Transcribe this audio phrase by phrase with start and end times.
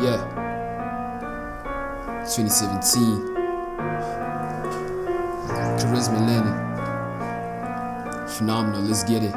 [0.00, 0.18] Yeah.
[2.24, 3.34] 2017.
[5.78, 6.56] Charisma Lennon.
[8.28, 9.34] Phenomenal, let's get it.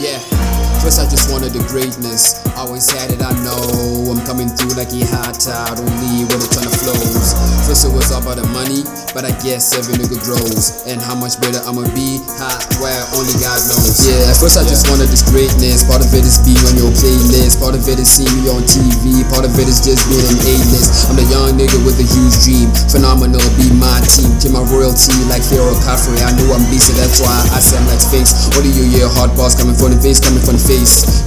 [0.00, 0.53] Yeah.
[0.84, 2.44] First, I just wanted the greatness.
[2.60, 4.12] Always had it, I know.
[4.12, 7.32] I'm coming through like a hot tide, only with a ton of flows.
[7.64, 8.84] First, it was all about the money,
[9.16, 10.84] but I guess every nigga grows.
[10.84, 14.04] And how much better I'ma be, hot, well, only God knows.
[14.04, 15.88] Yeah, at first, I just wanted this greatness.
[15.88, 18.60] Part of it is being on your playlist, part of it is seeing me on
[18.68, 21.08] TV, part of it is just being an A-list.
[21.08, 22.68] I'm the young nigga with a huge dream.
[22.92, 24.36] Phenomenal, be my team.
[24.36, 26.20] Kill my royalty like Pharaoh Caffrey.
[26.20, 28.52] I know I'm beastie, that's why I say I'm like face.
[28.52, 29.08] What do you hear?
[29.08, 30.73] Hard boss coming from the face, coming from the face.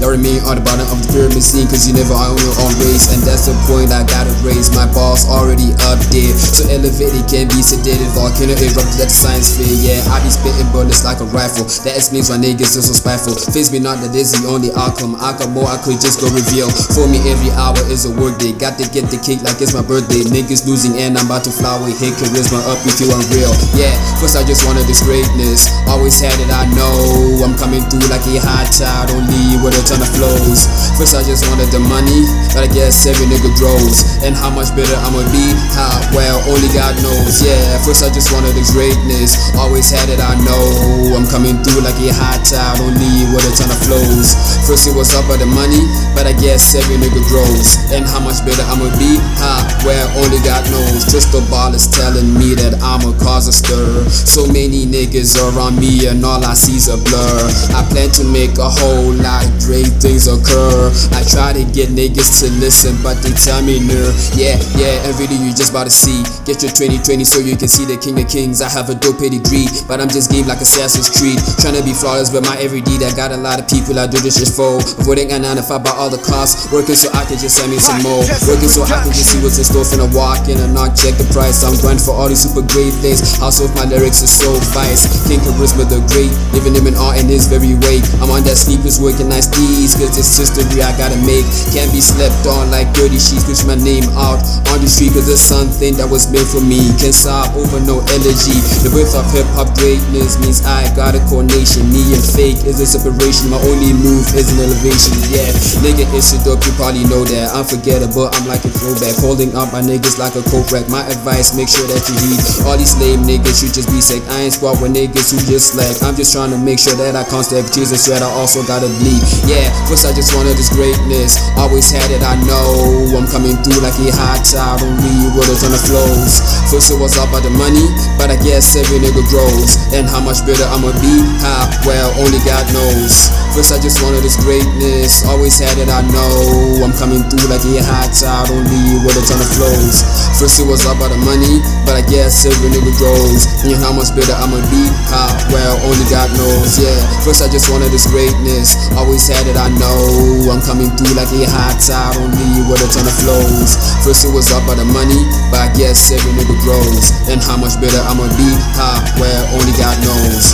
[0.04, 2.74] Y'all remain on the bottom of the pyramid scene cause you never own your own
[2.84, 3.16] race.
[3.16, 4.68] And that's the point I gotta raise.
[4.76, 6.36] My boss already up there.
[6.36, 8.12] So elevated can be sedated.
[8.12, 9.72] Volcano erupted at the science fair.
[9.72, 11.64] Yeah, I be spitting bullets like a rifle.
[11.88, 13.40] That explains why niggas are so spiteful.
[13.56, 15.14] Face me not that that is the only outcome.
[15.20, 16.66] I got more, I could just go reveal.
[16.96, 18.56] For me, every hour is a work day.
[18.56, 20.26] Got to get the cake like it's my birthday.
[20.26, 21.78] Niggas losing and I'm about to fly.
[22.02, 23.54] Hit charisma up if you unreal.
[23.78, 25.70] Yeah, first I just wanted this greatness.
[25.86, 27.46] Always had it, I know.
[27.46, 29.14] I'm coming through like a hot child.
[29.14, 30.66] Only with a ton of flows.
[30.98, 34.18] First I just wanted the money, but I guess every nigga grows.
[34.26, 37.42] And how much better I'ma be, how well only God knows.
[37.42, 39.54] Yeah, first I just wanted the greatness.
[39.56, 41.17] Always had it, I know.
[41.28, 44.32] Coming through like a hot child, only with a ton of flows.
[44.64, 45.84] First it was all about the money,
[46.16, 47.78] but I guess every nigga grows.
[47.92, 51.04] And how much better I'ma be, how well only God knows.
[51.06, 54.08] Crystal ball is telling me that I'ma cause a stir.
[54.10, 57.38] So many niggas around me, and all I see's a blur.
[57.76, 60.90] I plan to make a whole lot great things occur.
[61.12, 64.00] I try to get niggas to listen, but they tell me no.
[64.34, 66.24] Yeah, yeah, every day you just about to see.
[66.50, 68.64] Get your 2020 so you can see the king of kings.
[68.64, 71.27] I have a dope pedigree, but I'm just game like Assassin's Creed.
[71.60, 73.04] Trying to be flawless with my every deed.
[73.04, 74.80] I got a lot of people I do this just for.
[75.04, 76.72] Avoiding a 9 to 5 by all the costs.
[76.72, 78.24] Working so I can just send me some more.
[78.48, 80.96] Working so I can just see what's in store for a walk in and not
[80.96, 81.66] check the price.
[81.68, 83.20] I'm going for all these super great things.
[83.44, 85.10] Also, if my lyrics are so vice.
[85.28, 88.00] King Charisma the Great, living him in art in his very way.
[88.24, 91.44] I'm on that sleepers working nice deeds, cause it's history I gotta make.
[91.72, 94.40] Can't be slept on like dirty sheets, push my name out
[94.72, 96.92] on the street, cause it's something that was made for me.
[97.00, 98.58] Can't stop over no elegy.
[98.84, 101.86] The birth of hip hop greatness means I got a coronation.
[101.94, 103.54] Me and fake is a separation.
[103.54, 105.14] My only move is an elevation.
[105.30, 105.48] Yeah,
[105.86, 107.54] nigga, it's a dope, you probably know that.
[107.54, 109.14] Unforgettable, I'm like a throwback.
[109.22, 110.90] Holding up my niggas like a coke rack.
[110.90, 112.42] My advice, make sure that you read.
[112.66, 114.26] All these lame niggas should just be sick.
[114.34, 115.94] I ain't squat with niggas who just slack.
[116.02, 118.90] I'm just trying to make sure that I can't step Jesus, sweat I also gotta
[118.98, 119.22] bleed.
[119.46, 121.38] Yeah, first I just wanted this greatness.
[121.62, 123.14] Always had it, I know.
[123.14, 126.40] I'm coming through like a hot child, only with a on the flows.
[126.72, 127.84] First it was all about the money,
[128.16, 129.76] but I guess every nigga grows.
[129.92, 133.30] And how much better I'ma be, how well only God knows.
[133.54, 135.26] First I just wanted this greatness.
[135.26, 136.86] Always had it, I know.
[136.86, 140.06] I'm coming through like a hot child, only with a ton of flows.
[140.38, 143.50] First it was all about the money, but I guess every nigga grows.
[143.66, 146.78] And how much better I'ma be, how well only God knows.
[146.78, 148.94] Yeah, first I just wanted this greatness.
[148.94, 150.54] Always had it, I know.
[150.54, 153.74] I'm coming through like a hot child, only with a ton of flows.
[154.06, 157.10] First it was all about the money, but I guess every nigga grows.
[157.28, 160.54] And how much better I'ma be, how well only God knows.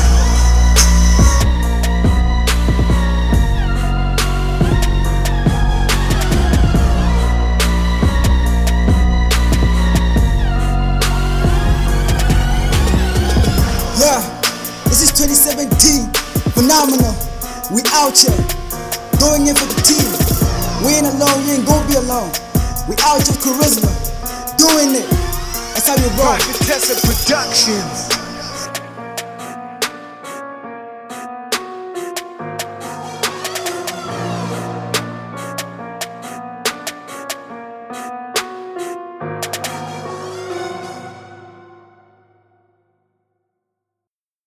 [14.01, 14.25] Yeah,
[14.89, 16.09] this is 2017.
[16.57, 17.13] Phenomenal.
[17.69, 18.33] We out here.
[19.21, 20.09] Going in for the team.
[20.81, 22.31] We ain't alone, you ain't gonna be alone.
[22.89, 23.93] We out here charisma.
[24.57, 25.09] Doing it.
[25.77, 26.33] That's how you roll.
[26.33, 28.22] Private Tesla Productions.